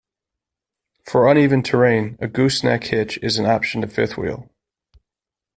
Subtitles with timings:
[1.05, 4.49] For uneven terrain a gooseneck hitch is an option to fifth-wheel.